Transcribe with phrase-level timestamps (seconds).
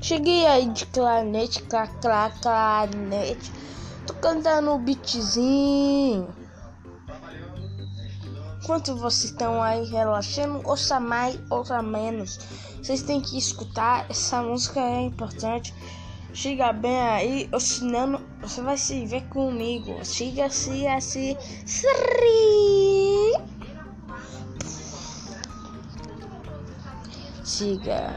[0.00, 3.50] Cheguei aí de clarinete, clá, clá, clarinete.
[4.06, 6.28] Tô cantando o um beatzinho.
[8.62, 12.38] Enquanto vocês estão aí relaxando, ouça mais, ouça menos.
[12.82, 15.74] Vocês têm que escutar, essa música é importante.
[16.34, 20.04] Chega bem aí, ou senão você vai se ver comigo.
[20.04, 21.36] Siga-se assim.
[27.44, 28.10] 这个。